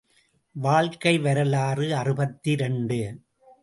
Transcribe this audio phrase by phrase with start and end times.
[0.55, 3.01] வாழ்க்கை வரலாறு அறுபத்திரண்டு.